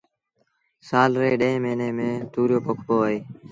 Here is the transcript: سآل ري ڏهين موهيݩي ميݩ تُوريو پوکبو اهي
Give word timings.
سآل 0.87 1.11
ري 1.21 1.31
ڏهين 1.41 1.59
موهيݩي 1.63 1.89
ميݩ 1.97 2.25
تُوريو 2.31 2.59
پوکبو 2.65 2.95
اهي 3.05 3.17